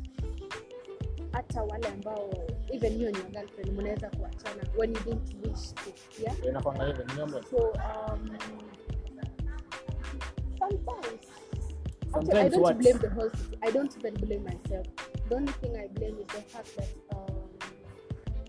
hata 1.32 1.62
wale 1.62 1.88
ambao 1.88 2.30
even 2.72 3.00
you 3.00 3.08
and 3.08 3.16
your 3.16 3.30
girlfriend 3.30 3.72
mnaweza 3.78 4.10
kuachana 4.10 4.62
when 4.78 4.92
you 4.94 5.00
didn't 5.00 5.46
wish 5.46 5.74
to 5.74 6.22
yeah 6.22 6.44
inakwanga 6.44 6.86
hivyo 6.86 7.04
ni 7.04 7.12
normal. 7.14 7.42
so 7.50 7.56
um 7.56 8.30
sometimes 10.58 11.28
Actually, 12.14 12.40
I 12.40 12.48
don't 12.48 12.60
what? 12.60 12.78
blame 12.78 12.98
the 12.98 13.08
whole 13.08 13.30
city. 13.30 13.56
I 13.62 13.70
don't 13.70 13.96
even 13.96 14.14
blame 14.14 14.44
myself. 14.44 14.86
The 15.30 15.34
only 15.34 15.52
thing 15.52 15.76
I 15.78 15.86
blame 15.94 16.18
is 16.18 16.26
the 16.26 16.42
fact 16.42 16.76
that 16.76 16.88
um, 17.16 17.48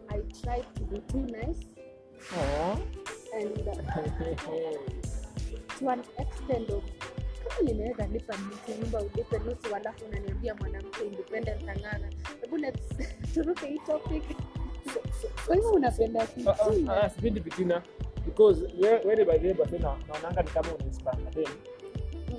I 0.10 0.18
tried 0.44 0.66
to 0.76 0.82
be 0.84 1.00
too 1.08 1.22
nice 1.32 1.64
Aww. 2.32 2.82
and 3.34 3.68
uh, 3.70 4.92
to 5.80 5.90
an 5.90 6.00
extent 6.18 6.70
of 6.70 6.84
kama 7.44 7.62
nimeweza 7.72 8.08
lipa 8.08 8.38
nusu 8.38 8.82
nyumba 8.82 9.02
ulipe 9.02 9.40
nusu 9.40 9.76
alafu 9.76 10.06
unaniambia 10.06 10.56
mwanamke 10.56 11.06
independent 11.06 11.70
ang'ana 11.70 12.10
hebu 12.42 12.58
turuke 13.34 13.68
hii 13.68 13.80
topic 13.80 14.24
kwa 15.46 15.56
hivyo 15.56 15.72
unapenda 15.72 16.28
Ah, 16.48 16.56
ah, 16.90 17.02
ah, 17.04 17.10
sipendi 17.10 17.42
fitina 17.42 17.84
because 18.26 18.68
wewe 18.80 19.26
by 19.26 19.38
the 19.40 19.46
way 19.48 19.54
but 19.54 19.72
naonanga 19.72 20.42
ni 20.44 20.50
kama 20.50 20.74
unainspire 20.74 21.32
then 21.34 21.48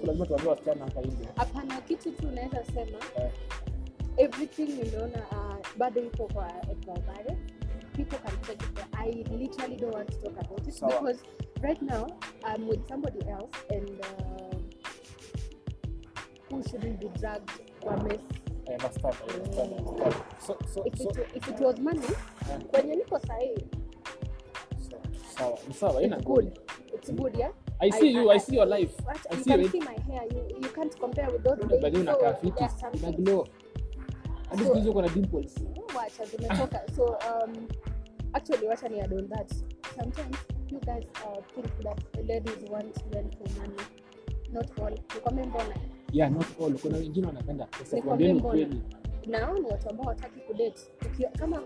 lazima 0.07 0.27
tuambie 0.27 0.49
wasichana 0.51 0.85
hapa 0.85 1.01
hivi 1.01 1.29
hapana 1.37 1.81
kitu 1.81 2.13
tu 2.13 2.29
unaweza 2.29 2.65
sema 2.65 2.99
Eh. 3.17 3.31
everything 4.17 4.67
nimeona 4.67 5.19
uh, 5.31 5.77
bado 5.77 6.01
iko 6.01 6.27
kwa 6.27 6.53
Edgar 6.71 7.37
people 7.97 8.19
can 8.19 8.37
take 8.43 8.63
it 8.63 8.75
there. 8.75 8.87
I 8.93 9.25
literally 9.31 9.77
don't 9.77 9.95
want 9.95 10.11
to 10.11 10.17
talk 10.19 10.37
about 10.41 10.67
it 10.67 10.75
Sawa. 10.75 10.91
because 10.91 11.23
right 11.65 11.83
now 11.83 12.07
I'm 12.45 12.67
with 12.69 12.87
somebody 12.89 13.21
else 13.29 13.51
and 13.71 13.91
uh, 14.01 14.57
who 16.51 16.63
shouldn't 16.71 17.01
be 17.01 17.09
dragged 17.19 17.51
for 17.83 17.97
mess. 18.05 18.19
I 18.69 18.73
understand, 18.73 19.15
I 19.29 19.33
understand, 19.35 19.75
I 19.75 19.79
understand. 19.79 20.15
So, 20.39 20.57
so, 20.73 20.83
If 20.87 20.99
so, 20.99 21.09
it, 21.11 21.29
if 21.35 21.49
it 21.49 21.61
was 21.61 21.79
money, 21.81 22.01
eh, 22.51 22.59
kwenye 22.73 22.95
niko 22.97 23.19
sahi, 23.19 23.55
so, 24.91 24.97
sawa, 25.37 25.59
ni 25.69 25.75
sawa, 25.75 26.03
it's 26.03 26.25
good. 26.25 26.59
It's 26.95 27.11
good, 27.11 27.37
yeah? 27.37 27.51
I 27.81 27.91
see 27.91 28.09
I- 28.09 28.13
you, 28.21 28.31
I- 28.31 28.35
I 28.35 28.39
see 28.39 28.57
your 28.57 28.67
life. 28.67 28.95
What? 29.05 29.27
I 29.31 29.37
you 29.37 29.45
see 29.45 29.51
can 29.51 29.61
it. 29.61 29.73
see 29.73 29.81
my 29.81 29.97
hair. 30.13 30.23
You, 30.33 30.57
you 30.63 30.69
can't 30.69 31.01
compare 31.01 31.31
with 31.31 31.43
those 31.45 31.59
But 31.59 31.83
ladies. 31.83 32.01
unakaa 32.01 32.35
fiti, 32.35 32.65
things- 32.65 33.17
glow. 33.17 33.47
Hadi 34.51 34.63
siku 34.65 34.75
hizi 34.77 34.89
uko 34.89 35.03
na 35.03 35.09
dimples. 35.09 35.55
wacha 35.97 36.25
zimetoka 36.25 36.81
so 36.97 37.05
um, 37.05 37.69
actually 38.33 38.67
wacha 38.67 38.89
ni 38.89 39.01
add 39.01 39.13
on 39.15 39.29
that 39.29 39.53
sometimes 39.97 40.37
you 40.75 40.81
guys 40.81 41.05
uh, 41.25 41.43
think 41.55 41.83
that 41.83 42.29
ladies 42.29 42.71
want 42.71 43.15
men 43.15 43.31
for 43.31 43.49
money 43.61 43.83
not 44.53 44.79
all 44.81 44.91
nikwambie 45.15 45.45
mbona 45.47 45.75
Yeah, 46.13 46.31
not 46.33 46.47
all. 46.61 46.73
Kuna 46.75 46.97
wengine 46.99 47.27
wanapenda 47.27 47.65
pesa. 47.67 47.97
Nikwambie 47.97 48.35
mbona. 48.35 48.67
nao 49.27 49.55
ni 49.59 49.67
watu 49.67 49.89
ambao 49.91 50.07
wataki 50.07 50.41
kudate 50.41 50.81
kama 51.39 51.63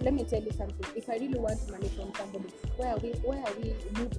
let 0.00 0.14
me 0.14 0.24
tell 0.24 0.46
you 0.46 0.52
something 0.52 0.98
if 0.98 1.08
i 1.08 1.18
really 1.18 1.38
want 1.38 1.70
money 1.70 1.88
from 1.88 2.08
somebody 2.14 2.54
where 2.78 2.92
are 2.92 3.00
we 3.02 3.14
where 3.28 3.42
are 3.44 3.54
we 3.62 3.74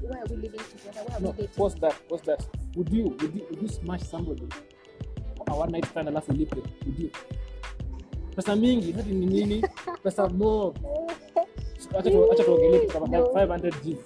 where 0.08 0.22
are 0.22 0.28
we 0.30 0.36
living 0.42 0.58
together 0.72 1.02
where 1.04 1.16
are 1.16 1.22
No, 1.24 1.30
we 1.30 1.36
dating 1.38 1.62
what's 1.64 1.80
that? 1.80 1.94
What's 2.10 2.26
that? 2.26 2.44
Would 2.76 2.90
you, 2.94 3.04
would 3.04 3.22
you, 3.36 3.46
would 3.50 3.62
you 3.62 3.68
smash 3.68 4.02
somebody? 4.04 4.48
A 5.48 5.56
one 5.56 5.72
night 5.72 5.86
stand 5.86 6.08
alafu 6.08 6.32
lipe, 6.34 6.56
Would 6.86 7.00
you? 7.00 7.10
Pesa 8.36 8.56
mingi, 8.56 8.92
hadi 8.92 9.14
ni 9.14 9.26
nini? 9.26 9.64
Pesa 10.04 10.30
mob. 10.30 10.78
Acha 11.98 12.12
tu- 12.12 12.44
tuongelee 12.46 12.88
kama 12.88 13.08
500 13.08 13.84
G. 13.84 13.98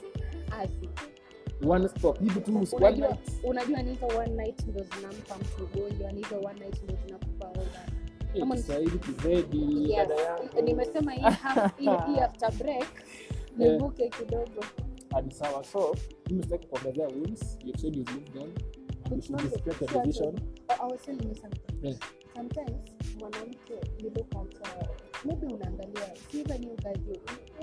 One 1.68 1.88
stop. 1.88 2.20
Hivi 2.20 2.40
tu 2.42 2.66
unajua 2.76 3.18
unajua 3.44 3.82
ni 3.82 3.90
hizo 3.94 4.08
one 4.08 4.30
night 4.32 4.68
ndo 4.68 4.84
zinampa 4.96 5.36
mtu 5.38 5.64
ugonjwa 5.64 6.12
ni 6.12 6.24
hizo 6.24 6.40
one 6.40 6.60
night 6.60 6.84
ndo 6.84 6.96
zinakupa 7.06 7.48
all 7.48 7.54
that 7.54 7.94
Kama 8.40 8.56
ni- 8.56 8.62
Kiswahili 8.62 9.00
kizedi, 9.00 9.92
Yes. 9.92 10.08
dada 10.08 10.22
yangu. 10.22 10.62
nimesema 10.64 11.12
hii 11.14 11.22
hii- 11.78 12.14
hii 12.14 12.20
after 12.20 12.52
break 12.54 12.88
nivuke 13.58 14.10
kidogo 14.10 14.66
Hadi 15.12 15.32
sawa. 15.36 15.64
So, 15.64 15.96
mimi 16.30 16.44
sitaki 16.44 16.68
kuongezea 16.68 17.08
wounds. 17.08 17.58
You've 17.66 17.80
said 17.82 17.96
you've 17.96 18.12
moved 18.14 18.38
on. 18.38 18.50
You 19.16 19.22
should 19.22 19.42
respect 19.42 19.82
your 19.92 20.04
decision. 20.06 20.40
I 20.68 20.92
was 20.92 21.02
telling 21.02 21.28
you 21.30 21.36
something. 21.36 21.86
Yeah. 21.86 21.98
Sometimes 22.36 22.86
mwanamke 23.20 23.74
you 24.04 24.10
look 24.10 24.36
at 24.36 24.56
uh, 24.62 24.88
maybe 25.26 25.46
unaangalia 25.54 26.16
siva 26.32 26.58
ni 26.58 26.68
you 26.68 27.18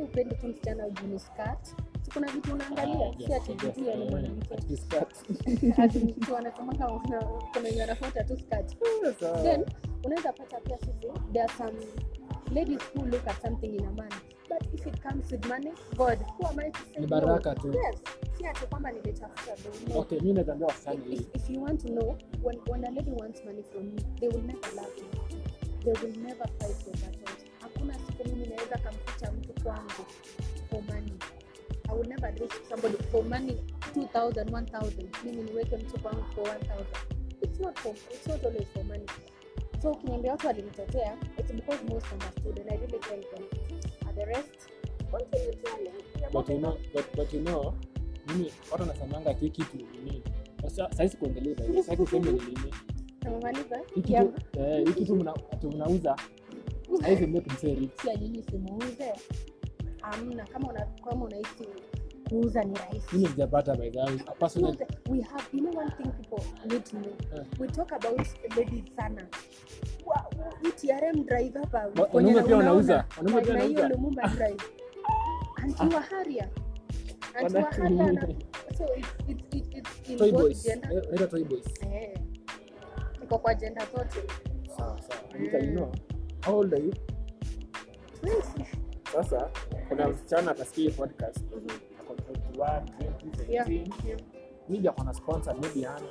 upendi 0.05 0.35
tu 0.35 0.47
msichana 0.49 0.85
skirt 1.19 1.75
kuna 2.13 2.33
vitu 2.33 2.53
unaangalia? 2.55 3.07
Ah, 3.09 3.13
si 3.27 3.35
ati 3.35 3.51
yes, 3.53 3.61
vitu 3.63 3.85
ya 3.91 3.97
ni 3.97 4.05
mwanamke. 4.11 4.55
at 4.55 4.71
least 4.71 4.95
cut. 4.99 5.39
ati 5.79 5.99
mtu 5.99 6.37
anasemanga 6.37 6.89
una- 6.89 7.23
kuna 7.53 7.65
wenye 7.69 7.81
wanafuata 7.81 8.25
tu 8.25 8.37
skirt 8.37 8.77
then 9.43 9.65
unaweza 10.05 10.33
pata 10.33 10.61
pia 10.61 10.79
sisi 10.79 11.07
there 11.33 11.45
are 11.45 11.53
some 11.59 11.73
ladies 12.55 12.81
who 12.95 13.07
look 13.07 13.29
at 13.29 13.43
something 13.43 13.67
in 13.77 13.85
a 13.87 13.93
man. 13.93 14.11
But 14.49 14.75
if 14.75 14.87
it 14.87 15.01
comes 15.03 15.31
with 15.33 15.47
money 15.47 15.73
god 15.97 16.19
who 16.39 16.47
am 16.49 16.59
I 16.59 16.71
to 16.71 16.79
say 16.95 17.01
Ni 17.01 17.07
baraka 17.07 17.55
tu. 17.55 17.73
yes. 17.73 17.97
Si 18.39 18.47
ati 18.47 18.67
kwamba 18.67 18.93
nimetafuta 18.93 19.57
no. 19.89 20.01
Okay, 20.01 20.21
mimi 20.21 20.43
naambia 20.45 20.67
wasichana 20.67 21.01
if, 21.11 21.21
if, 21.21 21.27
if 21.35 21.51
you 21.51 21.63
want 21.63 21.81
to 21.83 21.89
know 21.89 22.17
when, 22.43 22.59
when 22.71 22.85
a 22.85 22.91
lady 22.91 23.11
wants 23.11 23.45
money 23.45 23.63
from 23.63 23.85
you 23.85 23.99
they 24.21 24.29
will 24.29 24.43
never 24.47 24.75
love 24.77 24.93
you. 24.99 25.39
They 25.85 25.93
will 25.93 26.17
never 26.19 26.45
fight 26.59 26.87
your 26.87 26.97
battles 26.97 27.40
hakuna 27.81 27.95
siku 28.07 28.29
mimi 28.29 28.47
naweza 28.47 28.79
kamficha 28.79 29.33
mtu 29.33 29.63
kwangu 29.63 30.05
for 30.71 30.83
money. 30.83 31.13
I 31.89 31.95
will 31.99 32.09
never 32.09 32.31
risk 32.35 32.65
somebody 32.69 32.97
for 33.11 33.25
money 33.25 33.57
2000 33.95 34.45
1000 34.45 35.25
mimi 35.25 35.43
niweke 35.43 35.77
mtu 35.77 36.01
kwangu 36.01 36.25
for 36.35 36.45
1000 36.45 36.85
it's 37.43 37.61
not 37.61 37.79
for, 37.79 37.93
it's 37.95 38.27
not 38.27 38.45
always 38.45 38.69
for 38.75 38.85
money. 38.85 39.07
So 39.83 39.91
ukiniambia 39.93 40.31
watu 40.33 40.47
walinitetea 40.47 41.17
it's 41.39 41.53
because 41.53 41.85
most 41.89 42.07
understood 42.13 42.61
and 42.61 42.71
i 42.73 42.77
really 42.77 42.99
thank 42.99 43.31
them. 43.31 43.45
And 44.09 44.19
the 44.19 44.25
rest 44.25 44.71
continue 45.11 45.53
to 45.53 45.71
but 46.33 46.49
you 46.49 46.59
know 46.59 46.77
but, 46.95 47.17
but 47.17 47.33
you 47.35 47.41
know 47.41 47.75
mimi 48.29 48.53
watu 48.71 48.83
wanasemanga 48.83 49.31
ati 49.31 49.51
kitu 49.51 49.77
nini? 49.77 50.23
Sasa- 50.63 51.17
kuongelea 51.17 51.57
sasa 51.83 52.03
useme 52.03 52.33
nini? 52.33 52.75
Hii 53.95 54.03
kitu 54.03 54.33
eh, 54.61 55.75
mnauza 55.75 56.17
nyinyi 58.21 58.43
simuuze. 58.51 59.13
Amna 60.03 60.45
kama 60.45 60.69
una, 60.69 60.87
kama 61.05 61.25
unahisi 61.25 61.69
kuuza 62.29 62.65
ni 62.65 62.75
rahisi. 62.75 63.17
Mimi 63.17 63.29
sijapata 63.29 63.75
by 63.77 63.91
the 63.91 63.99
way. 63.99 64.19
Personally 64.39 64.79
we 65.11 65.21
have 65.21 65.45
you 65.53 65.61
know 65.61 65.79
one 65.83 65.91
thing 65.91 66.11
people 66.11 66.45
need 66.69 66.85
to 66.85 66.97
know? 66.97 67.13
Eh. 67.37 67.45
we 67.59 67.67
talk 67.69 67.93
about 67.93 68.19
ladies 68.57 68.95
sana. 68.97 69.27
TRM 70.77 71.25
drive 71.27 71.59
hapa 71.59 71.91
wanaume 72.13 72.43
pia 72.43 72.57
wanauza. 72.57 73.05
Wanaume 73.19 73.43
pia 73.43 73.59
hiyo 73.59 73.81
wanauza. 73.81 73.89
Lumumba 73.89 74.29
drive 74.29 74.63
antiwa 75.57 76.01
haria 76.01 76.49
antiwa 77.35 77.63
Wana- 77.63 77.77
haria 77.77 78.27
so 78.79 78.85
it's 78.97 79.09
it's 79.29 79.43
it's, 79.55 79.77
it's 79.77 80.11
in 80.11 80.19
toy 80.19 80.33
boys. 80.33 80.63
gender. 80.65 81.29
Toy 81.31 81.45
boys. 81.45 81.65
Eh. 81.93 82.19
Iko 83.23 83.39
kwa 83.39 83.55
gender 83.55 83.87
zote. 83.97 84.19
Sawa 84.77 85.01
sawa. 85.03 85.41
You 85.41 85.91
how 86.45 86.55
old 86.55 86.73
are 86.75 86.83
you? 86.83 86.93
Sasa 89.13 89.51
kuna 89.89 90.09
msichana 90.09 90.51
atasikia 90.51 90.85
hii 90.85 90.97
podcast. 90.97 91.39
Ako 92.01 92.15
21, 92.15 92.83
20, 93.47 93.85
17. 93.87 94.17
maybe 94.69 94.89
ako 94.89 95.05
na 95.05 95.15
sponsor 95.15 95.55
maybe 95.61 95.83
hana 95.87 96.07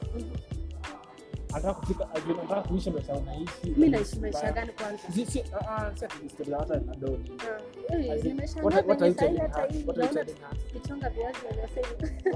anataka 1.54 1.74
kufika 1.74 2.08
anataka 2.16 2.62
kuishi 2.62 2.92
maisha 2.92 3.14
unaishi 3.14 3.70
mi 3.78 3.90
naishi 3.90 4.20
maisha 4.20 4.52
gani 4.52 4.72
kwanza? 4.72 5.04
Si- 5.14 5.26
si- 5.26 5.44
ah, 5.54 5.78
ah, 5.78 5.98
si 5.98 6.06
ati 6.06 6.30
story 6.30 6.50
za 6.52 6.80
na 6.86 6.96
doni. 6.96 7.32
Ah, 7.40 7.96
eh, 7.96 8.12
As 8.14 8.22
in, 8.26 8.28
nimeshangaa 8.28 8.70
what- 8.70 8.88
what 8.88 9.02
are 9.02 9.08
you 9.10 9.16
telling 9.16 9.38
her? 9.40 9.50
What 9.86 9.98
are 9.98 10.08
you 10.08 10.14
telling 10.14 10.40
her? 10.40 10.58
tukichonga 10.74 11.10
viazi 11.10 11.38
wanasema 11.50 11.88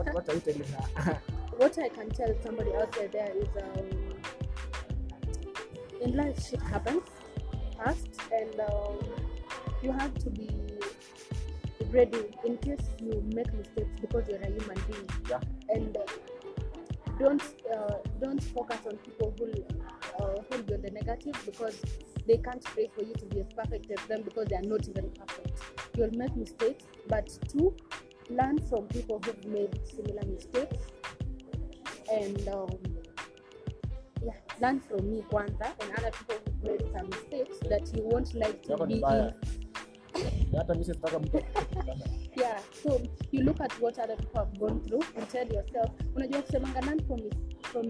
What- 0.02 0.14
what 0.16 0.30
are 0.30 0.36
you 0.38 0.42
telling 0.42 0.64
her? 0.68 1.18
what 1.60 1.78
I 1.78 1.90
can 1.90 2.10
tell 2.12 2.36
somebody 2.44 2.70
out 2.70 2.92
there 3.12 3.34
is 3.40 3.48
um, 3.56 4.14
in 6.02 6.16
life 6.18 6.42
shit 6.50 6.60
happens 6.62 7.04
and 7.86 8.60
um, 8.62 8.98
you 9.82 9.92
have 9.92 10.14
to 10.20 10.30
be 10.30 10.50
ready 11.92 12.26
in 12.46 12.58
case 12.58 12.80
you 13.00 13.24
make 13.34 13.52
mistakes 13.54 13.90
because 14.02 14.28
you're 14.28 14.42
a 14.42 14.48
human 14.48 14.78
being. 14.90 15.10
Yeah. 15.30 15.40
and 15.70 15.98
uh, 15.98 16.02
don't 17.20 17.44
uh, 17.74 17.96
don't 18.22 18.44
focus 18.44 18.80
on 18.88 18.98
people 18.98 19.34
who 19.38 19.52
uh, 20.20 20.42
hold 20.50 20.70
you 20.70 20.76
on 20.76 20.82
the 20.82 20.92
negative 20.92 21.36
because 21.46 21.82
they 22.28 22.38
can't 22.38 22.64
pray 22.64 22.90
for 22.96 23.04
you 23.04 23.14
to 23.14 23.26
be 23.26 23.42
as 23.42 23.48
perfect 23.56 23.92
as 23.92 24.06
them 24.08 24.22
because 24.24 24.48
they 24.48 24.56
are 24.56 24.62
not 24.64 24.88
even 24.88 25.10
perfect. 25.12 25.62
You'll 25.96 26.12
make 26.12 26.36
mistakes 26.36 26.86
but 27.08 27.38
two 27.48 27.76
learn 28.30 28.60
from 28.70 28.88
people 28.88 29.22
who've 29.24 29.46
made 29.46 29.80
similar 29.86 30.24
mistakes. 30.26 30.88
And 32.12 32.48
um, 32.50 32.70
yeah, 34.24 34.34
learn 34.62 34.80
from 34.80 35.10
me 35.12 35.24
kwanza 35.32 35.72
and 35.82 35.92
other 35.98 36.12
people 36.12 36.38
made 36.64 36.86
some 36.98 37.08
mistakes 37.10 37.60
that 37.70 37.98
you 37.98 38.04
won't 38.04 38.34
like 38.34 38.62
to 38.62 38.86
be 38.88 38.94
in. 38.94 39.34
Yeah 42.36 42.60
so 42.84 43.02
you 43.32 43.44
look 43.44 43.62
at 43.62 43.72
what 43.80 43.98
other 44.00 44.16
people 44.16 44.40
have 44.46 44.60
gone 44.60 44.80
through 44.82 45.02
and 45.18 45.30
tell 45.30 45.48
yourself 45.48 45.90
unajua 46.16 46.42
kusemanga 46.42 46.82
learn 46.82 47.00
from, 47.08 47.20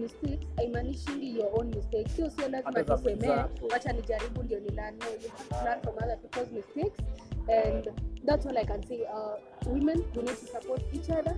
mistakes 0.00 0.46
haimaanishi 0.56 1.36
your 1.36 1.50
own 1.60 1.68
mistake 1.74 2.08
sio 2.08 2.30
sio 2.30 2.48
lazima 2.48 2.84
tusemee. 2.84 3.28
wacha 3.72 3.92
nijaribu 3.92 4.42
ndio 4.42 4.60
nilano 4.60 4.96
you 5.22 5.28
have 5.30 5.48
to 5.48 5.64
learn 5.64 5.80
from 5.82 5.94
other 5.96 6.18
people's 6.20 6.52
mistakes 6.52 6.98
and 7.64 7.90
that's 8.24 8.46
all 8.46 8.56
i 8.58 8.64
can 8.64 8.82
say 8.86 9.04
uh, 9.12 9.36
women 9.66 10.04
we 10.14 10.22
need 10.22 10.36
to 10.36 10.46
support 10.46 10.82
each 10.92 11.10
other 11.10 11.36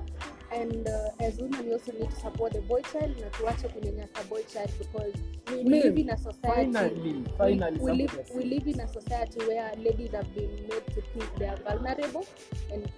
and 0.52 0.88
uh, 0.88 1.08
as 1.24 1.36
women 1.38 1.64
we 1.66 1.72
also 1.72 1.92
need 1.92 2.10
to 2.10 2.16
support 2.16 2.52
the 2.52 2.60
boy 2.62 2.80
child 2.92 3.16
na 3.20 3.26
tuache 3.30 3.68
kunyanyasa 3.68 4.22
boy 4.28 4.42
child 4.52 4.70
because 4.78 5.12
we 5.50 5.64
Men, 5.64 5.82
live 5.82 5.98
in 5.98 6.10
a 6.10 6.16
society 6.16 6.72
finally 6.72 7.12
we, 7.12 7.24
finally 7.38 7.78
we, 7.80 7.92
live, 7.92 8.10
something 8.10 8.36
we 8.38 8.44
live 8.44 8.66
in 8.68 8.80
a 8.80 8.88
society 8.88 9.38
where 9.46 9.72
ladies 9.76 10.12
have 10.12 10.28
been 10.34 10.50
made 10.68 10.86
to 10.94 11.00
think 11.12 11.36
they 11.38 11.48
are 11.48 11.60
vulnerable 11.64 12.24
and 12.72 12.88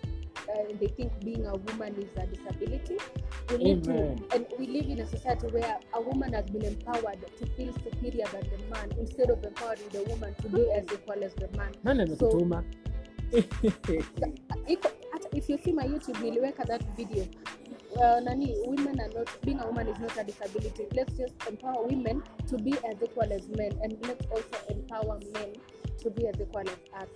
uh, 0.48 0.62
they 0.80 0.86
think 0.88 1.12
being 1.24 1.46
a 1.46 1.54
woman 1.56 1.94
is 1.98 2.08
a 2.16 2.26
disability. 2.26 2.96
We 3.50 3.56
need 3.58 3.86
Amen. 3.88 4.16
to, 4.30 4.34
and 4.36 4.46
we 4.58 4.66
live 4.66 4.86
in 4.86 5.00
a 5.00 5.06
society 5.06 5.46
where 5.48 5.78
a 5.94 6.00
woman 6.00 6.32
has 6.32 6.46
been 6.46 6.64
empowered 6.64 7.18
to 7.38 7.46
feel 7.56 7.72
superior 7.84 8.24
than 8.32 8.48
the 8.50 8.64
man 8.74 8.92
instead 8.98 9.30
of 9.30 9.44
empowering 9.44 9.88
the 9.92 10.02
woman 10.04 10.34
to 10.42 10.48
be 10.48 10.70
as 10.72 10.84
equal 10.92 11.22
as 11.24 11.34
the 11.34 11.48
man. 11.56 11.72
amekutuma 11.84 12.64
Iko- 14.68 14.90
hata 15.12 15.28
if 15.36 15.48
you 15.50 15.58
see 15.58 15.72
my 15.72 15.84
YouTube, 15.86 16.20
niliweka 16.22 16.64
that 16.64 16.82
video. 16.96 17.24
Uh, 17.96 18.20
nani 18.20 18.54
women 18.66 19.00
are 19.00 19.08
not 19.18 19.28
being 19.44 19.58
a 19.60 19.66
woman 19.66 19.88
is 19.88 19.98
not 19.98 20.16
a 20.18 20.24
disability. 20.24 20.86
Let's 20.94 21.12
just 21.16 21.34
empower 21.48 21.86
women 21.86 22.22
to 22.48 22.56
be 22.58 22.72
as 22.72 23.02
equal 23.02 23.32
as 23.32 23.48
men 23.48 23.72
and 23.82 23.96
let's 24.06 24.26
also 24.30 24.56
empower 24.68 25.18
men 25.34 25.52
to 26.02 26.10
be 26.10 26.26
as 26.28 26.40
equal 26.40 26.60
as 26.60 27.02
us. 27.02 27.08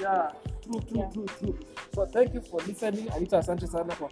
Yeah 0.00 0.30
true 0.62 0.80
true 0.80 0.98
Yeah. 1.00 1.10
true 1.10 1.26
true. 1.38 1.58
So 1.94 2.06
thank 2.06 2.34
you 2.34 2.40
for 2.40 2.60
listening. 2.66 3.08
Anita 3.16 3.38
asante 3.38 3.66
sana 3.66 3.94
kwa 3.96 4.08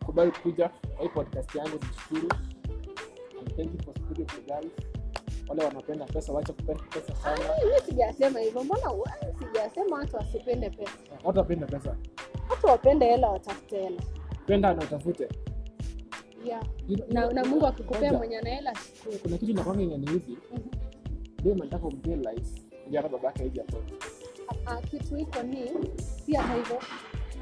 kukubali 0.00 0.30
kuja 0.32 0.70
hii 1.00 1.08
podcast 1.08 1.54
yangu. 1.54 1.78
Nishukuru. 1.78 2.28
And 3.40 3.56
thank 3.56 3.72
you 3.74 3.80
for 3.84 3.94
speaking 3.94 4.26
to 4.26 4.40
girls 4.46 4.72
wale 5.48 5.64
wanapenda 5.64 6.04
pesa 6.04 6.32
wacha 6.32 6.52
kupenda 6.52 6.82
pesa 6.82 7.14
sana. 7.16 7.38
Mi 7.38 7.80
sijasema 7.86 8.40
hivyo. 8.40 8.64
Mbona 8.64 8.90
sijasema 9.38 9.96
watu 9.96 10.16
wasipende 10.16 10.70
pesa? 10.70 10.92
Watu 11.24 11.38
wapende 11.38 11.66
pesa. 11.66 11.96
Watu 12.50 12.66
wapende 12.66 13.06
hela 13.06 13.28
watafute 13.28 13.82
hela. 13.82 14.02
Penda 14.46 14.74
na 14.74 14.82
utafute. 14.82 15.28
Yeah. 16.44 16.62
Na, 17.08 17.32
na 17.32 17.44
mungu 17.44 17.66
akikupea 17.66 18.12
mwenye 18.12 18.38
ana 18.38 18.50
hela 18.50 18.74
shukuru. 18.74 19.18
kuna 19.18 19.38
kitu 19.38 19.54
nakwanga 19.54 19.82
inaniudhi. 19.82 20.38
Hivi 20.50 20.70
ndio 21.40 21.54
nataka 21.54 21.86
umrealize 21.86 22.62
ndio 22.88 23.02
hata 23.02 23.08
babake 23.16 23.42
hivi 23.42 23.60
ah, 24.66 24.76
kitu 24.82 25.18
iko 25.18 25.42
ni 25.42 25.70
si 26.24 26.32
hata 26.34 26.54
hivyo 26.54 26.76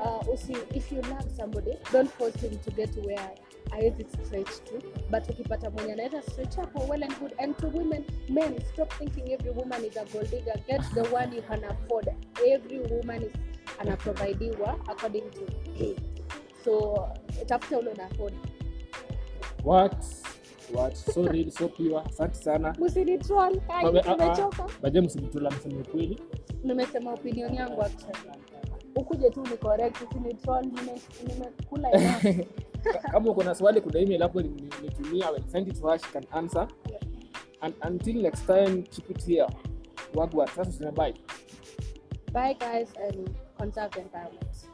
uh, 0.01 0.77
if 0.77 0.92
you 0.92 0.99
love 1.03 1.31
somebody 1.37 1.71
don't 1.92 2.11
force 2.11 2.38
him 2.49 2.59
to 2.59 2.71
get 2.71 2.97
where 3.07 3.31
awezi 3.70 4.05
stretch 4.05 4.50
tu 4.64 4.83
but 5.11 5.31
ukipata 5.31 5.70
mwenye 5.70 5.92
anaweza 5.92 6.22
stretch 6.22 6.57
hapo 6.57 6.92
well 6.92 7.02
and 7.02 7.18
good. 7.20 7.33
And 7.38 7.57
to 7.57 7.66
women 7.68 8.05
men 8.29 8.61
stop 8.72 8.94
thinking 8.98 9.33
every 9.33 9.50
woman 9.50 9.85
is 9.85 9.96
a 9.96 10.05
gold 10.05 10.31
digger. 10.31 10.55
Get 10.66 10.83
the 10.94 11.14
one 11.14 11.37
you 11.37 11.42
can 11.42 11.64
afford. 11.64 12.09
Every 12.46 12.79
woman 12.79 13.22
is 13.22 13.33
anaprovidiwa 13.79 14.79
according 14.88 15.31
to 15.31 15.40
so 16.64 17.09
tafuta 17.46 17.79
ule 17.79 17.90
una 17.90 18.09
what? 19.64 20.05
What? 20.72 20.96
So 20.96 21.22
real 21.22 21.50
so 21.50 21.68
pure. 21.68 22.02
Asante 22.07 22.35
sana. 22.35 22.74
Msinitroll 22.79 23.61
ah, 23.68 23.83
ah. 24.18 24.68
baje 24.83 25.00
mseme 25.00 25.29
kweli. 25.90 26.20
Nimesema 26.64 27.12
opinion 27.12 27.55
yangu 27.55 27.83
actually. 27.83 28.18
Ukuje 28.96 29.31
tu 29.31 29.42
ni 29.42 29.57
correct 29.57 29.96
usinitroll 30.02 30.66
nimekula 31.26 31.90
kama 33.12 33.31
uko 33.31 33.42
na 33.42 33.55
swali 33.55 33.81
kuna 33.81 34.01
email 34.01 34.22
hapo 34.22 34.42
nitumia 34.42 35.31
will 35.31 35.44
send 35.49 35.68
it 35.68 35.81
to 35.81 35.88
her 35.88 35.99
can 35.99 36.25
answer. 36.33 36.68
And 37.61 37.75
until 37.83 38.22
next 38.22 38.46
time 38.46 38.83
keep 38.83 39.11
it 39.11 39.25
here. 39.25 39.46
Wagwa 40.14 40.46
sasa 40.49 40.79
tuna 40.79 40.92
bye. 40.92 41.14
Bye 42.33 42.55
guys 42.61 42.88
and 43.09 43.31
conserve 43.59 43.90
the 43.92 44.01
environment. 44.01 44.66